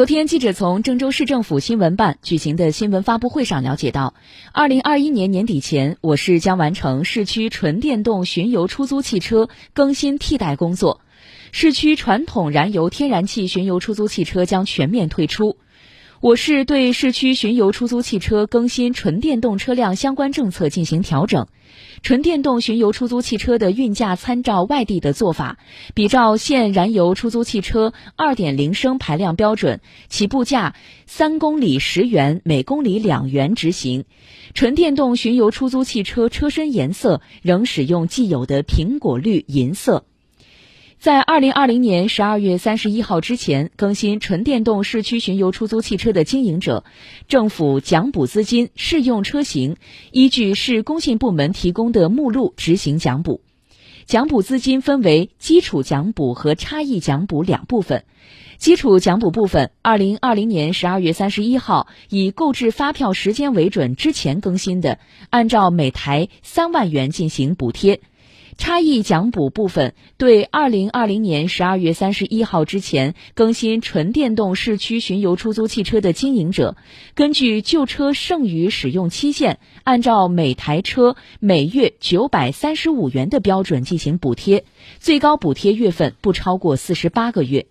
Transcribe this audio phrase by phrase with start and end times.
[0.00, 4.14] 昨天，记者从郑州市政府新闻办举行的新闻发布会上了解到，
[4.50, 11.02] 二零二一年年底前，我市将完成市区纯电动巡游出租汽车更新替代工作，
[11.52, 15.58] 市区传统燃油天然气巡游出租汽车将全面退出。
[16.20, 21.46] 我市对市区巡游出租汽车更新纯电动车辆相关政策进行调整，
[22.02, 25.56] 纯电动巡游出租汽车的运价参照外地的做法，
[25.94, 29.80] 比照现燃油出租汽车二点零升排量标准，
[30.10, 30.74] 起步价
[31.06, 34.04] 三公里十元，每公里两元执行。
[34.52, 40.04] 纯电动巡游出租汽车车身颜色仍使用既有的苹果绿银色。
[41.00, 46.84] 在二零二零年十二月三十一号之前更新纯电动市区巡游出租汽车的经营者，
[47.26, 49.76] 政府奖补资金适用车型
[50.12, 53.40] 依据市工信部门提供的目录执行奖补。
[54.04, 58.04] 奖补资金分为基础奖补和差异奖补两部分。
[58.58, 64.98] 基础奖补部分，二零二零年十二月三十一号以购置发票时间为准之前更新的，
[65.30, 68.02] 按照每台三万元进行补贴。
[68.60, 76.76] 差异奖补部分对二零二零年十二月三十一号之前更新纯电动市区巡游出租汽车的经营者，
[77.14, 84.64] 根据旧车剩余使用期限，按照每台车每月九百三十五元的标准进行补贴，
[84.98, 87.64] 最高补贴月份不超过四十八个月。